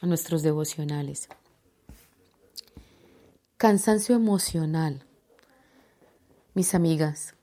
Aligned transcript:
a 0.00 0.06
nuestros 0.06 0.42
devocionales. 0.42 1.28
Cansancio 3.56 4.14
emocional. 4.14 5.04
Mis 6.54 6.74
amigas, 6.74 7.34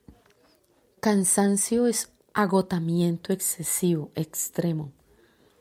cansancio 1.00 1.86
es 1.86 2.12
agotamiento 2.32 3.32
excesivo, 3.32 4.10
extremo, 4.14 4.92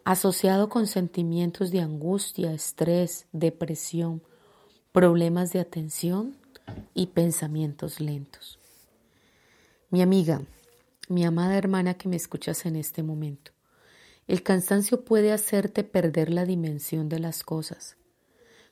asociado 0.06 0.70
con 0.70 0.88
sentimientos 0.88 1.72
de 1.72 1.82
angustia, 1.82 2.54
estrés, 2.54 3.28
depresión, 3.32 4.24
problemas 4.92 5.54
de 5.54 5.60
atención 5.60 6.36
y 6.94 7.08
pensamientos 7.08 8.00
lentos. 8.00 8.60
Mi 9.90 10.02
amiga, 10.02 10.42
mi 11.10 11.26
amada 11.26 11.58
hermana 11.58 11.94
que 11.96 12.10
me 12.10 12.16
escuchas 12.16 12.66
en 12.66 12.76
este 12.76 13.04
momento, 13.04 13.52
el 14.28 14.44
cansancio 14.44 15.04
puede 15.04 15.32
hacerte 15.32 15.84
perder 15.84 16.30
la 16.30 16.46
dimensión 16.46 17.10
de 17.10 17.20
las 17.20 17.44
cosas. 17.44 17.98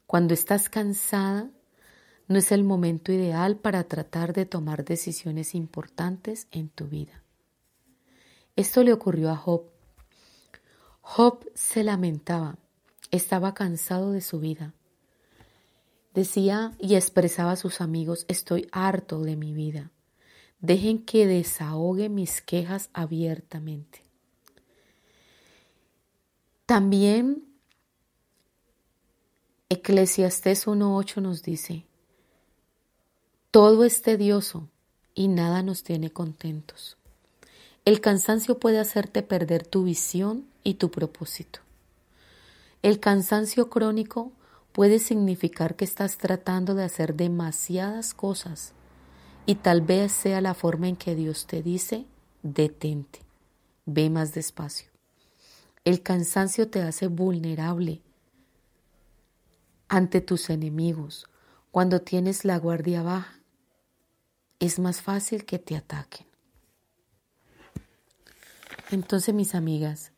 Cuando 0.08 0.34
estás 0.34 0.70
cansada, 0.70 1.50
no 2.28 2.38
es 2.38 2.52
el 2.52 2.64
momento 2.64 3.12
ideal 3.12 3.58
para 3.58 3.84
tratar 3.84 4.34
de 4.34 4.46
tomar 4.46 4.86
decisiones 4.86 5.54
importantes 5.54 6.48
en 6.52 6.70
tu 6.70 6.88
vida. 6.88 7.24
Esto 8.56 8.84
le 8.84 8.94
ocurrió 8.94 9.30
a 9.32 9.36
Job. 9.36 9.64
Job 11.02 11.46
se 11.56 11.84
lamentaba, 11.84 12.58
estaba 13.12 13.54
cansado 13.54 14.12
de 14.12 14.22
su 14.22 14.40
vida. 14.40 14.74
Decía 16.14 16.74
y 16.80 16.96
expresaba 16.96 17.54
a 17.54 17.58
sus 17.58 17.82
amigos, 17.82 18.26
estoy 18.28 18.68
harto 18.72 19.22
de 19.22 19.36
mi 19.36 19.54
vida. 19.54 19.92
Dejen 20.60 21.04
que 21.04 21.26
desahogue 21.26 22.10
mis 22.10 22.42
quejas 22.42 22.90
abiertamente. 22.94 24.11
También 26.72 27.44
Eclesiastés 29.68 30.68
1.8 30.68 31.22
nos 31.22 31.44
dice, 31.44 31.86
todo 33.52 33.84
es 33.84 34.02
tedioso 34.02 34.70
y 35.14 35.28
nada 35.28 35.64
nos 35.64 35.84
tiene 35.84 36.14
contentos. 36.14 36.96
El 37.84 38.00
cansancio 38.00 38.58
puede 38.58 38.80
hacerte 38.80 39.22
perder 39.22 39.68
tu 39.68 39.84
visión 39.84 40.48
y 40.64 40.76
tu 40.76 40.90
propósito. 40.92 41.60
El 42.84 43.02
cansancio 43.02 43.70
crónico 43.70 44.32
puede 44.72 45.00
significar 45.00 45.76
que 45.76 45.84
estás 45.84 46.18
tratando 46.18 46.74
de 46.74 46.86
hacer 46.86 47.16
demasiadas 47.16 48.14
cosas 48.14 48.72
y 49.46 49.56
tal 49.56 49.82
vez 49.82 50.14
sea 50.14 50.40
la 50.40 50.54
forma 50.54 50.88
en 50.88 50.96
que 50.96 51.16
Dios 51.16 51.48
te 51.48 51.62
dice, 51.62 52.06
detente, 52.44 53.20
ve 53.86 54.10
más 54.10 54.34
despacio. 54.34 54.90
El 55.84 56.04
cansancio 56.04 56.70
te 56.70 56.84
hace 56.84 57.08
vulnerable 57.08 58.04
ante 59.88 60.22
tus 60.22 60.52
enemigos. 60.52 61.28
Cuando 61.72 62.02
tienes 62.02 62.46
la 62.46 62.58
guardia 62.60 63.02
baja, 63.02 63.40
es 64.60 64.78
más 64.78 65.02
fácil 65.02 65.44
que 65.44 65.58
te 65.58 65.76
ataquen. 65.76 66.28
Entonces, 68.92 69.34
mis 69.34 69.56
amigas, 69.56 70.12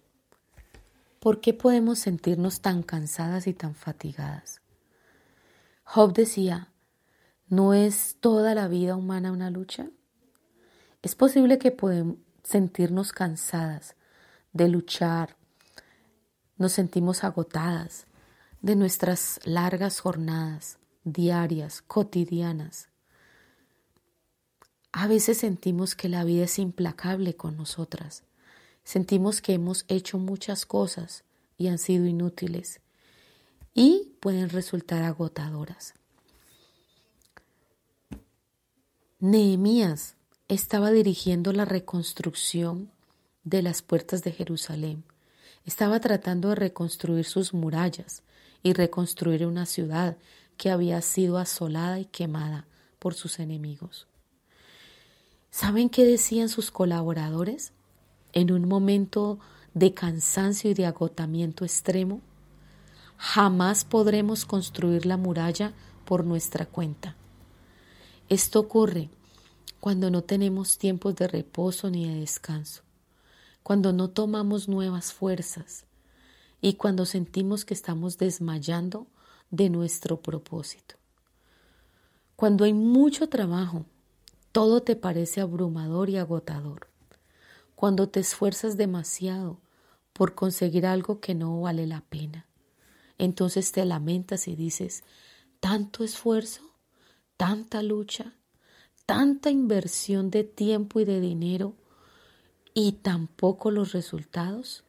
¿por 1.22 1.40
qué 1.40 1.54
podemos 1.54 2.00
sentirnos 2.00 2.60
tan 2.60 2.84
cansadas 2.84 3.48
y 3.48 3.54
tan 3.54 3.74
fatigadas? 3.74 4.62
Job 5.86 6.14
decía, 6.14 6.74
¿no 7.48 7.74
es 7.74 8.18
toda 8.20 8.54
la 8.54 8.68
vida 8.68 8.98
humana 8.98 9.32
una 9.32 9.50
lucha? 9.50 9.88
Es 11.02 11.16
posible 11.16 11.58
que 11.58 11.72
podemos 11.72 12.18
sentirnos 12.44 13.14
cansadas 13.14 13.96
de 14.52 14.68
luchar, 14.68 15.38
nos 16.58 16.74
sentimos 16.74 17.24
agotadas 17.24 18.08
de 18.62 18.76
nuestras 18.76 19.40
largas 19.44 20.00
jornadas 20.00 20.78
diarias, 21.04 21.82
cotidianas, 21.82 22.90
a 24.94 25.08
veces 25.08 25.40
sentimos 25.40 25.96
que 25.96 26.08
la 26.08 26.24
vida 26.24 26.46
es 26.46 26.60
implacable 26.60 27.36
con 27.36 27.58
nosotras. 27.58 28.24
Sentimos 28.84 29.42
que 29.42 29.54
hemos 29.54 29.86
hecho 29.88 30.20
muchas 30.20 30.68
cosas 30.68 31.24
y 31.58 31.68
han 31.68 31.80
sido 31.80 32.06
inútiles 32.06 32.80
y 33.74 34.14
pueden 34.20 34.50
resultar 34.50 35.02
agotadoras. 35.02 35.96
Nehemías 39.20 40.16
estaba 40.48 40.92
dirigiendo 40.92 41.54
la 41.54 41.66
reconstrucción 41.66 42.92
de 43.44 43.64
las 43.64 43.82
puertas 43.82 44.22
de 44.24 44.32
Jerusalén. 44.32 45.06
Estaba 45.66 46.00
tratando 46.00 46.50
de 46.50 46.56
reconstruir 46.56 47.26
sus 47.26 47.54
murallas 47.54 48.24
y 48.64 48.74
reconstruir 48.74 49.46
una 49.46 49.66
ciudad 49.66 50.18
que 50.58 50.70
había 50.70 51.02
sido 51.02 51.38
asolada 51.38 52.00
y 52.00 52.06
quemada 52.06 52.66
por 53.00 53.14
sus 53.14 53.40
enemigos. 53.40 54.08
¿Saben 55.52 55.90
qué 55.90 56.06
decían 56.06 56.50
sus 56.50 56.72
colaboradores? 56.72 57.74
En 58.34 58.52
un 58.52 58.68
momento 58.68 59.40
de 59.74 59.94
cansancio 59.94 60.72
y 60.72 60.74
de 60.74 60.86
agotamiento 60.86 61.66
extremo, 61.66 62.22
jamás 63.18 63.86
podremos 63.86 64.46
construir 64.46 65.06
la 65.06 65.18
muralla 65.18 65.74
por 66.06 66.26
nuestra 66.26 66.66
cuenta. 66.66 67.16
Esto 68.30 68.60
ocurre 68.60 69.10
cuando 69.80 70.10
no 70.10 70.24
tenemos 70.24 70.78
tiempos 70.78 71.16
de 71.16 71.28
reposo 71.28 71.90
ni 71.90 72.08
de 72.08 72.20
descanso, 72.20 72.83
cuando 73.64 73.94
no 73.94 74.10
tomamos 74.10 74.68
nuevas 74.68 75.14
fuerzas 75.14 75.86
y 76.62 76.74
cuando 76.74 77.06
sentimos 77.06 77.66
que 77.66 77.74
estamos 77.74 78.18
desmayando 78.18 79.08
de 79.50 79.70
nuestro 79.70 80.22
propósito. 80.22 80.96
Cuando 82.36 82.66
hay 82.66 82.74
mucho 82.74 83.30
trabajo 83.30 83.86
todo 84.54 84.84
te 84.84 84.96
parece 84.96 85.42
abrumador 85.42 86.12
y 86.12 86.18
agotador. 86.18 86.88
Cuando 87.76 88.08
te 88.10 88.20
esfuerzas 88.20 88.78
demasiado 88.78 89.60
por 90.14 90.36
conseguir 90.36 90.86
algo 90.86 91.20
que 91.20 91.34
no 91.34 91.60
vale 91.62 91.88
la 91.88 92.02
pena, 92.02 92.46
entonces 93.18 93.72
te 93.72 93.84
lamentas 93.84 94.48
y 94.48 94.56
dices, 94.56 95.04
tanto 95.60 96.04
esfuerzo, 96.04 96.76
tanta 97.36 97.82
lucha, 97.82 98.36
tanta 99.08 99.50
inversión 99.50 100.30
de 100.30 100.44
tiempo 100.44 101.00
y 101.00 101.06
de 101.06 101.20
dinero 101.20 101.74
y 102.74 102.94
tampoco 102.94 103.72
los 103.72 103.92
resultados, 103.92 104.86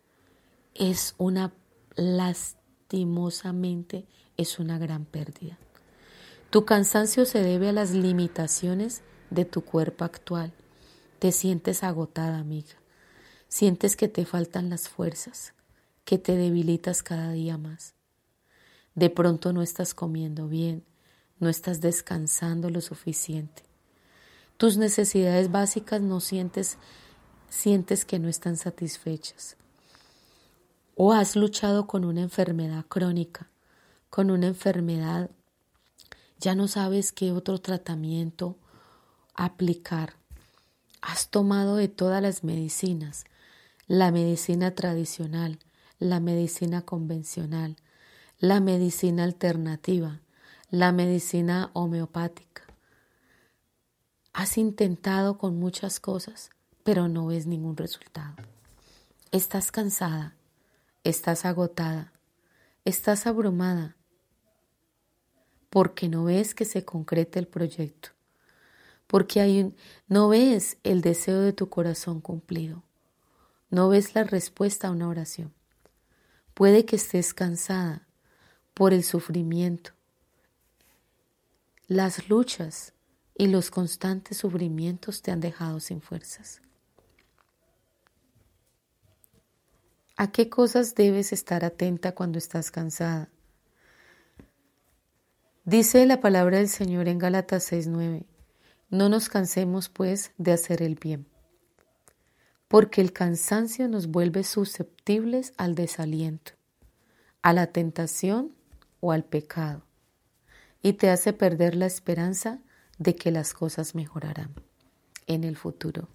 es 0.75 1.15
una 1.19 1.53
lastimosamente 1.97 4.06
es 4.37 4.59
una 4.59 4.78
gran 4.78 5.05
pérdida. 5.05 5.59
Tu 6.50 6.65
cansancio 6.65 7.25
se 7.25 7.43
debe 7.43 7.69
a 7.69 7.72
las 7.72 7.93
limitaciones 7.93 9.03
de 9.31 9.45
tu 9.45 9.62
cuerpo 9.62 10.05
actual. 10.05 10.53
Te 11.19 11.33
sientes 11.33 11.83
agotada, 11.83 12.39
amiga. 12.39 12.75
Sientes 13.49 13.97
que 13.97 14.09
te 14.09 14.25
faltan 14.25 14.71
las 14.71 14.89
fuerzas, 14.89 15.54
que 16.04 16.19
te 16.19 16.37
debilitas 16.37 17.03
cada 17.03 17.33
día 17.33 17.59
más. 17.59 17.95
De 18.95 19.10
pronto 19.10 19.53
no 19.53 19.63
estás 19.63 19.95
comiendo 19.95 20.48
bien, 20.48 20.84
no 21.41 21.48
estás 21.48 21.80
descansando 21.80 22.71
lo 22.71 22.80
suficiente. 22.80 23.63
Tus 24.57 24.77
necesidades 24.77 25.51
básicas 25.51 26.01
no 26.01 26.21
sientes, 26.21 26.78
sientes 27.54 28.04
que 28.04 28.18
no 28.18 28.28
están 28.28 28.56
satisfechas. 28.56 29.56
O 30.97 31.12
has 31.12 31.36
luchado 31.36 31.86
con 31.86 32.04
una 32.04 32.21
enfermedad 32.21 32.84
crónica, 32.86 33.48
con 34.10 34.30
una 34.30 34.48
enfermedad, 34.48 35.30
ya 36.39 36.54
no 36.54 36.68
sabes 36.68 37.12
qué 37.12 37.33
otro 37.33 37.60
tratamiento 37.60 38.59
aplicar. 39.34 40.15
Has 41.01 41.30
tomado 41.30 41.77
de 41.77 41.89
todas 41.89 42.21
las 42.21 42.45
medicinas, 42.45 43.24
la 43.86 44.10
medicina 44.10 44.74
tradicional, 44.74 45.59
la 45.98 46.21
medicina 46.21 46.83
convencional, 46.83 47.77
la 48.39 48.60
medicina 48.60 49.24
alternativa, 49.24 50.21
la 50.71 50.92
medicina 50.92 51.71
homeopática. 51.72 52.62
Has 54.33 54.59
intentado 54.59 55.39
con 55.39 55.59
muchas 55.59 56.01
cosas, 56.01 56.51
pero 56.84 57.09
no 57.09 57.27
ves 57.27 57.47
ningún 57.47 57.77
resultado. 57.77 58.36
Estás 59.33 59.72
cansada, 59.72 60.36
estás 61.03 61.45
agotada, 61.45 62.15
Estás 62.84 63.27
abrumada 63.27 63.97
porque 65.71 66.10
no 66.10 66.25
ves 66.25 66.54
que 66.54 66.66
se 66.66 66.84
concrete 66.84 67.39
el 67.39 67.48
proyecto, 67.48 68.10
porque 69.07 69.41
hay 69.41 69.75
no 70.07 70.28
ves 70.28 70.77
el 70.83 71.01
deseo 71.01 71.41
de 71.41 71.54
tu 71.54 71.71
corazón 71.71 72.21
cumplido, 72.21 72.84
no 73.71 73.89
ves 73.89 74.15
la 74.15 74.22
respuesta 74.22 74.89
a 74.89 74.91
una 74.91 75.09
oración. 75.09 75.54
Puede 76.53 76.84
que 76.84 76.97
estés 76.97 77.33
cansada 77.33 78.07
por 78.75 78.92
el 78.92 79.03
sufrimiento, 79.03 79.92
las 81.87 82.28
luchas 82.28 82.92
y 83.34 83.47
los 83.47 83.71
constantes 83.71 84.37
sufrimientos 84.37 85.22
te 85.22 85.30
han 85.30 85.41
dejado 85.41 85.80
sin 85.80 86.03
fuerzas. 86.03 86.60
¿A 90.16 90.31
qué 90.31 90.49
cosas 90.49 90.95
debes 90.95 91.33
estar 91.33 91.65
atenta 91.65 92.15
cuando 92.15 92.39
estás 92.39 92.71
cansada? 92.71 93.31
Dice 95.65 96.07
la 96.07 96.21
palabra 96.21 96.59
del 96.59 96.69
Señor 96.69 97.09
en 97.09 97.19
Gálatas 97.19 97.65
6:9, 97.72 98.25
no 98.91 99.09
nos 99.09 99.28
cansemos 99.28 99.89
pues 99.89 100.31
de 100.39 100.53
hacer 100.53 100.83
el 100.83 100.95
bien, 100.95 101.27
porque 102.69 103.01
el 103.01 103.13
cansancio 103.13 103.89
nos 103.89 104.07
vuelve 104.07 104.45
susceptibles 104.45 105.53
al 105.57 105.75
desaliento, 105.75 106.53
a 107.43 107.53
la 107.53 107.66
tentación 107.66 108.55
o 109.01 109.11
al 109.11 109.25
pecado, 109.25 109.83
y 110.81 110.93
te 110.93 111.11
hace 111.11 111.33
perder 111.33 111.75
la 111.75 111.87
esperanza 111.87 112.61
de 112.99 113.16
que 113.16 113.33
las 113.33 113.53
cosas 113.53 113.97
mejorarán 113.97 114.55
en 115.27 115.43
el 115.43 115.57
futuro. 115.57 116.09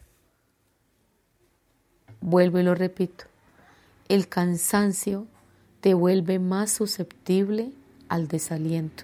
Vuelvo 2.21 2.59
y 2.59 2.63
lo 2.63 2.75
repito, 2.75 3.28
el 4.09 4.27
cansancio 4.27 5.27
te 5.81 5.93
vuelve 5.93 6.39
más 6.39 6.71
susceptible 6.71 7.71
al 8.09 8.27
desaliento, 8.27 9.03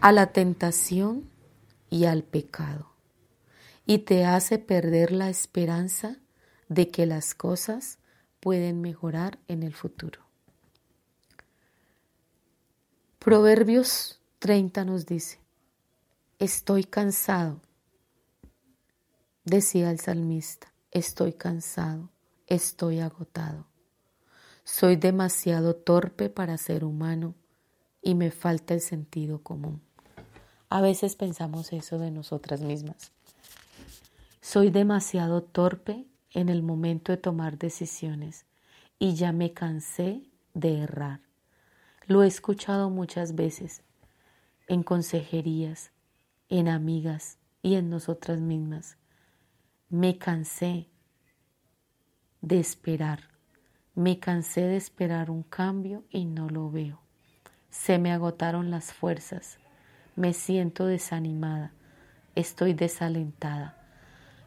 a 0.00 0.10
la 0.10 0.32
tentación 0.32 1.30
y 1.88 2.06
al 2.06 2.24
pecado, 2.24 2.90
y 3.86 3.98
te 3.98 4.24
hace 4.24 4.58
perder 4.58 5.12
la 5.12 5.30
esperanza 5.30 6.16
de 6.68 6.90
que 6.90 7.06
las 7.06 7.36
cosas 7.36 8.00
pueden 8.40 8.80
mejorar 8.80 9.38
en 9.46 9.62
el 9.62 9.72
futuro. 9.72 10.20
Proverbios 13.20 14.20
30 14.40 14.84
nos 14.84 15.06
dice, 15.06 15.38
estoy 16.40 16.82
cansado, 16.82 17.60
decía 19.44 19.92
el 19.92 20.00
salmista, 20.00 20.72
estoy 20.90 21.34
cansado, 21.34 22.10
estoy 22.48 22.98
agotado. 22.98 23.75
Soy 24.68 24.96
demasiado 24.96 25.76
torpe 25.76 26.28
para 26.28 26.58
ser 26.58 26.84
humano 26.84 27.36
y 28.02 28.16
me 28.16 28.32
falta 28.32 28.74
el 28.74 28.80
sentido 28.80 29.40
común. 29.40 29.80
A 30.68 30.80
veces 30.80 31.14
pensamos 31.14 31.72
eso 31.72 32.00
de 32.00 32.10
nosotras 32.10 32.62
mismas. 32.62 33.12
Soy 34.40 34.70
demasiado 34.70 35.40
torpe 35.40 36.08
en 36.32 36.48
el 36.48 36.64
momento 36.64 37.12
de 37.12 37.16
tomar 37.16 37.58
decisiones 37.58 38.44
y 38.98 39.14
ya 39.14 39.30
me 39.30 39.52
cansé 39.52 40.24
de 40.52 40.80
errar. 40.80 41.20
Lo 42.08 42.24
he 42.24 42.26
escuchado 42.26 42.90
muchas 42.90 43.36
veces 43.36 43.82
en 44.66 44.82
consejerías, 44.82 45.92
en 46.48 46.66
amigas 46.66 47.38
y 47.62 47.76
en 47.76 47.88
nosotras 47.88 48.40
mismas. 48.40 48.96
Me 49.90 50.18
cansé 50.18 50.88
de 52.40 52.58
esperar. 52.58 53.35
Me 53.96 54.18
cansé 54.18 54.60
de 54.60 54.76
esperar 54.76 55.30
un 55.30 55.42
cambio 55.42 56.04
y 56.10 56.26
no 56.26 56.50
lo 56.50 56.70
veo. 56.70 57.00
Se 57.70 57.98
me 57.98 58.12
agotaron 58.12 58.70
las 58.70 58.92
fuerzas. 58.92 59.56
Me 60.16 60.34
siento 60.34 60.84
desanimada. 60.84 61.72
Estoy 62.34 62.74
desalentada. 62.74 63.74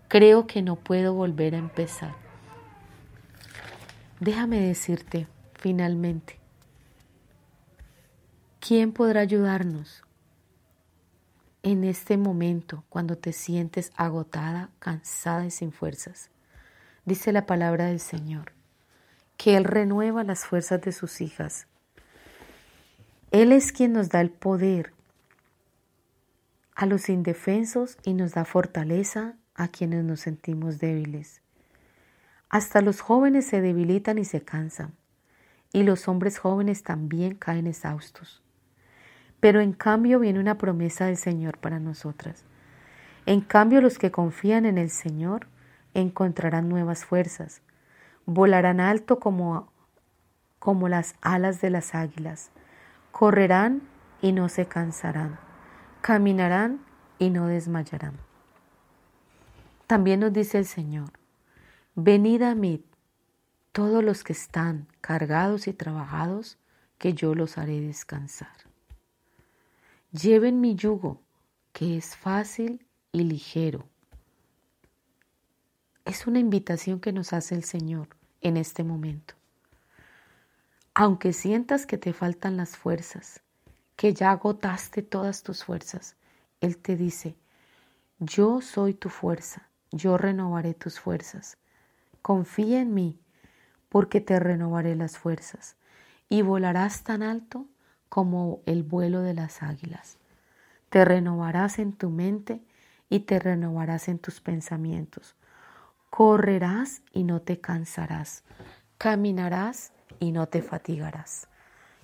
Creo 0.08 0.46
que 0.46 0.62
no 0.62 0.76
puedo 0.76 1.16
volver 1.16 1.56
a 1.56 1.58
empezar. 1.58 2.14
Déjame 4.20 4.60
decirte, 4.60 5.28
finalmente, 5.56 6.40
¿quién 8.60 8.92
podrá 8.92 9.22
ayudarnos 9.22 10.04
en 11.64 11.86
este 11.86 12.18
momento 12.18 12.84
cuando 12.88 13.18
te 13.18 13.34
sientes 13.34 13.92
agotada, 13.96 14.70
cansada 14.78 15.48
y 15.48 15.50
sin 15.50 15.72
fuerzas? 15.72 16.30
Dice 17.04 17.32
la 17.32 17.48
palabra 17.48 17.86
del 17.86 18.00
Señor 18.00 18.59
que 19.40 19.56
Él 19.56 19.64
renueva 19.64 20.26
las 20.26 20.46
fuerzas 20.46 20.82
de 20.82 20.92
sus 20.92 21.22
hijas. 21.22 21.66
Él 23.32 23.54
es 23.54 23.72
quien 23.72 23.94
nos 23.94 24.10
da 24.10 24.20
el 24.20 24.32
poder 24.32 24.92
a 26.76 26.86
los 26.86 27.08
indefensos 27.08 27.98
y 28.04 28.16
nos 28.16 28.34
da 28.34 28.44
fortaleza 28.44 29.36
a 29.56 29.70
quienes 29.70 30.04
nos 30.04 30.20
sentimos 30.20 30.80
débiles. 30.80 31.42
Hasta 32.50 32.82
los 32.82 33.00
jóvenes 33.00 33.46
se 33.46 33.62
debilitan 33.62 34.18
y 34.18 34.26
se 34.26 34.42
cansan, 34.42 34.92
y 35.72 35.84
los 35.84 36.10
hombres 36.10 36.38
jóvenes 36.38 36.84
también 36.84 37.36
caen 37.36 37.68
exhaustos. 37.68 38.44
Pero 39.40 39.62
en 39.62 39.72
cambio 39.72 40.20
viene 40.20 40.42
una 40.42 40.58
promesa 40.58 41.06
del 41.06 41.16
Señor 41.16 41.60
para 41.60 41.80
nosotras. 41.80 42.44
En 43.26 43.40
cambio 43.40 43.80
los 43.80 44.00
que 44.00 44.12
confían 44.12 44.66
en 44.66 44.78
el 44.78 44.90
Señor 44.90 45.48
encontrarán 45.94 46.68
nuevas 46.68 47.06
fuerzas 47.06 47.62
volarán 48.30 48.80
alto 48.80 49.20
como, 49.20 49.72
como 50.60 50.88
las 50.88 51.16
alas 51.22 51.62
de 51.62 51.72
las 51.72 51.96
águilas, 51.96 52.52
correrán 53.12 53.82
y 54.22 54.32
no 54.34 54.50
se 54.50 54.68
cansarán, 54.68 55.40
caminarán 56.02 56.80
y 57.18 57.32
no 57.32 57.48
desmayarán. 57.48 58.18
También 59.88 60.20
nos 60.20 60.32
dice 60.32 60.60
el 60.60 60.66
Señor, 60.66 61.12
venid 61.96 62.44
a 62.44 62.54
mí 62.54 62.86
todos 63.72 64.04
los 64.04 64.24
que 64.24 64.34
están 64.34 64.88
cargados 65.02 65.68
y 65.68 65.74
trabajados, 65.74 66.60
que 67.00 67.14
yo 67.14 67.34
los 67.34 67.58
haré 67.58 67.82
descansar. 67.82 68.56
Lleven 70.12 70.60
mi 70.60 70.76
yugo, 70.76 71.22
que 71.72 71.98
es 71.98 72.16
fácil 72.16 72.86
y 73.12 73.24
ligero. 73.24 73.88
Es 76.04 76.28
una 76.28 76.40
invitación 76.40 77.00
que 77.00 77.14
nos 77.14 77.34
hace 77.34 77.56
el 77.56 77.64
Señor 77.64 78.19
en 78.42 78.58
este 78.58 78.84
momento. 78.84 79.36
Aunque 80.94 81.34
sientas 81.34 81.86
que 81.86 81.98
te 81.98 82.14
faltan 82.14 82.58
las 82.58 82.76
fuerzas, 82.76 83.42
que 83.96 84.14
ya 84.14 84.32
agotaste 84.32 85.02
todas 85.02 85.44
tus 85.44 85.64
fuerzas, 85.64 86.16
Él 86.62 86.78
te 86.78 86.96
dice, 86.96 87.36
yo 88.20 88.62
soy 88.62 88.94
tu 88.94 89.10
fuerza, 89.10 89.70
yo 89.92 90.18
renovaré 90.18 90.74
tus 90.74 91.00
fuerzas. 91.00 91.58
Confía 92.22 92.82
en 92.82 92.94
mí, 92.94 93.20
porque 93.88 94.22
te 94.22 94.40
renovaré 94.40 94.96
las 94.96 95.18
fuerzas, 95.18 95.78
y 96.28 96.42
volarás 96.42 97.04
tan 97.04 97.24
alto 97.24 97.66
como 98.10 98.62
el 98.66 98.84
vuelo 98.84 99.22
de 99.22 99.34
las 99.34 99.64
águilas. 99.64 100.18
Te 100.90 101.06
renovarás 101.06 101.80
en 101.80 101.94
tu 101.94 102.10
mente 102.10 102.62
y 103.10 103.22
te 103.22 103.40
renovarás 103.40 104.08
en 104.10 104.20
tus 104.20 104.42
pensamientos. 104.42 105.36
Correrás 106.10 107.02
y 107.14 107.24
no 107.24 107.42
te 107.42 107.60
cansarás. 107.60 108.44
Caminarás 108.98 109.92
y 110.20 110.32
no 110.32 110.48
te 110.48 110.62
fatigarás. 110.62 111.48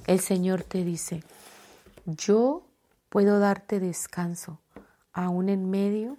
El 0.07 0.19
Señor 0.19 0.63
te 0.63 0.83
dice, 0.83 1.24
yo 2.05 2.67
puedo 3.09 3.39
darte 3.39 3.79
descanso 3.79 4.59
aún 5.13 5.50
en 5.50 5.69
medio 5.69 6.17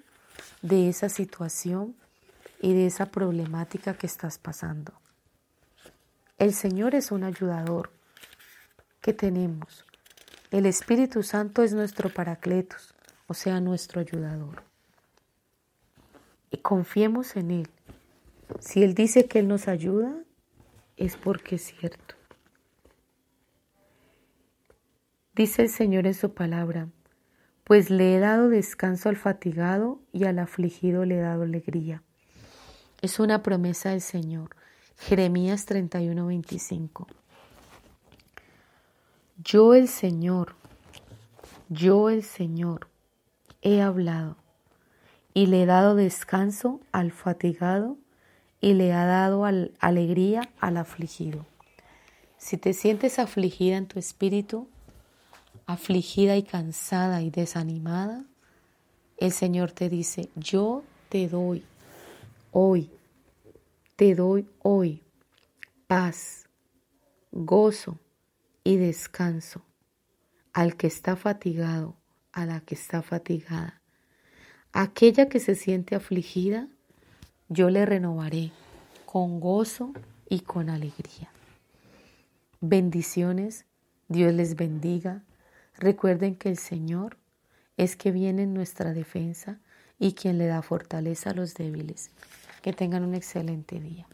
de 0.63 0.89
esa 0.89 1.09
situación 1.09 1.95
y 2.61 2.75
de 2.75 2.87
esa 2.87 3.07
problemática 3.07 3.95
que 3.95 4.07
estás 4.07 4.39
pasando. 4.39 4.93
El 6.39 6.53
Señor 6.53 6.95
es 6.95 7.13
un 7.13 7.25
ayudador 7.25 7.91
que 9.01 9.13
tenemos. 9.13 9.85
El 10.51 10.67
Espíritu 10.67 11.23
Santo 11.23 11.63
es 11.63 11.73
nuestro 11.73 12.13
paracletos, 12.13 12.95
o 13.27 13.35
sea, 13.35 13.61
nuestro 13.61 14.01
ayudador. 14.01 14.63
Confiemos 16.61 17.37
en 17.37 17.51
Él 17.51 17.69
si 18.61 18.83
Él 18.83 18.95
dice 18.95 19.27
que 19.27 19.41
Él 19.41 19.49
nos 19.49 19.69
ayuda, 19.69 20.15
es 20.97 21.17
porque 21.17 21.57
es 21.57 21.63
cierto. 21.63 22.15
Dice 25.35 25.63
el 25.63 25.69
Señor 25.69 26.07
en 26.07 26.15
su 26.15 26.33
palabra, 26.33 26.89
pues 27.65 27.91
le 27.91 28.15
he 28.15 28.19
dado 28.19 28.49
descanso 28.49 29.09
al 29.09 29.17
fatigado 29.17 30.01
y 30.13 30.25
al 30.25 30.39
afligido 30.39 31.05
le 31.05 31.19
he 31.19 31.21
dado 31.21 31.43
alegría. 31.43 32.03
Es 33.03 33.19
una 33.19 33.43
promesa 33.43 33.91
del 33.91 34.01
Señor. 34.01 34.51
Jeremías 34.99 35.67
31, 35.67 36.27
25. 36.27 37.07
Yo 39.45 39.75
el 39.75 39.89
Señor, 39.89 40.55
yo 41.69 42.09
el 42.09 42.23
Señor, 42.23 42.89
he 43.61 43.83
hablado 43.83 44.39
y 45.37 45.45
le 45.45 45.65
he 45.65 45.67
dado 45.67 45.95
descanso 45.95 46.81
al 46.93 47.13
fatigado 47.13 47.99
y 48.59 48.73
le 48.73 48.95
ha 48.95 49.05
dado 49.05 49.45
alegría 49.45 50.49
al 50.61 50.79
afligido. 50.79 51.45
Si 52.39 52.57
te 52.57 52.73
sientes 52.73 53.19
afligida 53.19 53.77
en 53.77 53.87
tu 53.87 53.99
espíritu, 53.99 54.67
afligida 55.67 56.39
y 56.39 56.43
cansada 56.43 57.21
y 57.21 57.29
desanimada, 57.29 58.25
el 59.19 59.31
Señor 59.31 59.73
te 59.73 59.91
dice, 59.91 60.31
yo 60.37 60.83
te 61.11 61.29
doy 61.29 61.63
hoy, 62.51 62.91
te 63.95 64.15
doy 64.15 64.49
hoy 64.63 65.03
paz, 65.87 66.49
gozo 67.31 67.99
y 68.65 68.79
descanso 68.79 69.61
al 70.55 70.79
que 70.79 70.87
está 70.87 71.15
fatigado, 71.15 71.95
a 72.33 72.47
la 72.47 72.61
que 72.61 72.75
está 72.75 73.03
fatigada. 73.03 73.83
Aquella 74.79 75.31
que 75.31 75.41
se 75.41 75.55
siente 75.55 75.95
afligida, 75.95 76.69
yo 77.49 77.71
le 77.71 77.87
renovaré 77.87 78.53
con 79.07 79.41
gozo 79.41 79.95
y 80.29 80.41
con 80.41 80.69
alegría. 80.69 81.31
Bendiciones, 82.61 83.65
Dios 84.09 84.35
les 84.35 84.55
bendiga. 84.55 85.23
Recuerden 85.79 86.35
que 86.35 86.51
el 86.51 86.59
Señor 86.59 87.17
es 87.79 87.97
que 87.97 88.11
viene 88.13 88.43
en 88.43 88.53
nuestra 88.53 88.93
defensa 88.93 89.61
y 89.99 90.13
quien 90.13 90.37
le 90.37 90.45
da 90.45 90.61
fortaleza 90.61 91.31
a 91.31 91.35
los 91.35 91.55
débiles. 91.55 92.11
Que 92.61 92.75
tengan 92.75 93.03
un 93.03 93.15
excelente 93.15 93.81
día. 93.81 94.07